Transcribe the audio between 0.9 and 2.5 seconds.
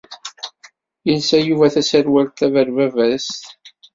Yelsa Yuba taserwalt